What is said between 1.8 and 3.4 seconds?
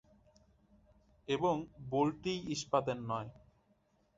বোল্টটি ইস্পাতের নয়।